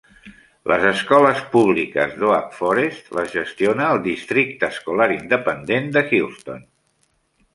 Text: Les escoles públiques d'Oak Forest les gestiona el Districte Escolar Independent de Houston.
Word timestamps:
Les 0.69 0.85
escoles 0.91 1.41
públiques 1.55 2.15
d'Oak 2.21 2.47
Forest 2.61 3.13
les 3.19 3.29
gestiona 3.35 3.91
el 3.97 4.01
Districte 4.09 4.69
Escolar 4.77 5.09
Independent 5.17 5.91
de 5.99 6.03
Houston. 6.15 6.65